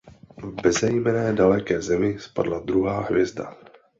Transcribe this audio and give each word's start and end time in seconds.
V 0.37 0.47
bezejmenné 0.63 1.33
daleké 1.33 1.81
zemi 1.81 2.19
spadla 2.19 2.59
druhá 2.59 3.01
hvězda. 3.01 3.57